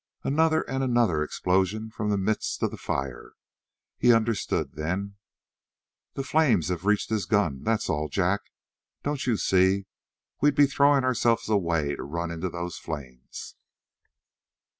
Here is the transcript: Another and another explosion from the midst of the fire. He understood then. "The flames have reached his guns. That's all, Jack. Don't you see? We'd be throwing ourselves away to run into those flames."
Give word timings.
Another 0.23 0.63
and 0.67 0.83
another 0.83 1.21
explosion 1.21 1.91
from 1.91 2.09
the 2.09 2.17
midst 2.17 2.63
of 2.63 2.71
the 2.71 2.77
fire. 2.77 3.33
He 3.99 4.11
understood 4.11 4.71
then. 4.73 5.17
"The 6.15 6.23
flames 6.23 6.69
have 6.69 6.85
reached 6.87 7.11
his 7.11 7.27
guns. 7.27 7.63
That's 7.65 7.87
all, 7.87 8.07
Jack. 8.09 8.41
Don't 9.03 9.27
you 9.27 9.37
see? 9.37 9.85
We'd 10.41 10.55
be 10.55 10.65
throwing 10.65 11.03
ourselves 11.03 11.49
away 11.49 11.95
to 11.95 12.01
run 12.01 12.31
into 12.31 12.49
those 12.49 12.79
flames." 12.79 13.53